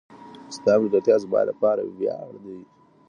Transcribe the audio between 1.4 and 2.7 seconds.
لپاره وياړ دی.